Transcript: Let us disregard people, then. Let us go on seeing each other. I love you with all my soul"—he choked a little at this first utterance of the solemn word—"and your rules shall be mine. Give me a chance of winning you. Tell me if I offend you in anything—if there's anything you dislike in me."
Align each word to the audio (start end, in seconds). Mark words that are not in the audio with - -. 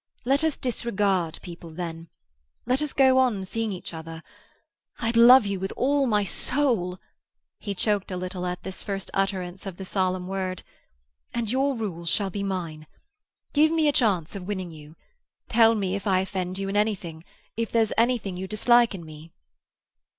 Let 0.25 0.43
us 0.43 0.57
disregard 0.57 1.37
people, 1.43 1.69
then. 1.69 2.07
Let 2.65 2.81
us 2.81 2.91
go 2.91 3.19
on 3.19 3.45
seeing 3.45 3.71
each 3.71 3.93
other. 3.93 4.23
I 4.97 5.11
love 5.11 5.45
you 5.45 5.59
with 5.59 5.71
all 5.77 6.07
my 6.07 6.23
soul"—he 6.23 7.75
choked 7.75 8.09
a 8.09 8.17
little 8.17 8.47
at 8.47 8.63
this 8.63 8.81
first 8.81 9.11
utterance 9.13 9.67
of 9.67 9.77
the 9.77 9.85
solemn 9.85 10.25
word—"and 10.27 11.51
your 11.51 11.75
rules 11.77 12.09
shall 12.09 12.31
be 12.31 12.41
mine. 12.41 12.87
Give 13.53 13.71
me 13.71 13.87
a 13.87 13.91
chance 13.93 14.35
of 14.35 14.47
winning 14.47 14.71
you. 14.71 14.95
Tell 15.49 15.75
me 15.75 15.93
if 15.95 16.07
I 16.07 16.21
offend 16.21 16.57
you 16.57 16.67
in 16.67 16.75
anything—if 16.75 17.71
there's 17.71 17.93
anything 17.95 18.35
you 18.37 18.47
dislike 18.47 18.95
in 18.95 19.05
me." 19.05 19.31